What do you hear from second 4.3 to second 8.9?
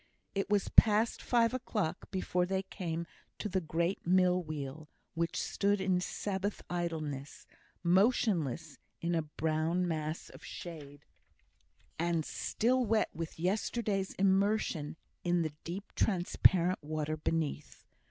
wheel, which stood in Sabbath idleness, motionless